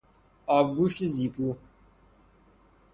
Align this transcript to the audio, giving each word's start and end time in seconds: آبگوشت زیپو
آبگوشت 0.47 1.03
زیپو 1.03 1.57